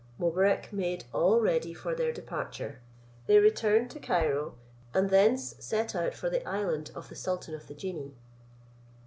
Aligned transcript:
Mobarec 0.19 0.73
made 0.73 1.03
all 1.13 1.39
ready 1.39 1.75
for 1.75 1.93
their 1.93 2.11
departure; 2.11 2.79
they 3.27 3.37
returned 3.37 3.91
to 3.91 3.99
Cairo, 3.99 4.55
and 4.95 5.11
thence 5.11 5.53
set 5.59 5.93
out 5.93 6.15
for 6.15 6.27
the 6.27 6.43
island 6.43 6.89
of 6.95 7.09
the 7.09 7.15
sultan 7.15 7.53
of 7.53 7.67
the 7.67 7.75
genii. 7.75 8.15